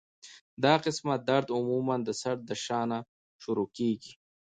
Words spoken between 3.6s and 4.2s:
کيږي